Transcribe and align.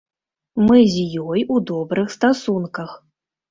Мы 0.69 0.77
з 0.93 1.03
ёй 1.33 1.45
у 1.57 1.59
добрых 1.73 2.07
стасунках. 2.17 2.99